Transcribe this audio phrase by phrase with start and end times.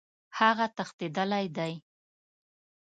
[0.39, 1.73] هغه تښتېدلی دی.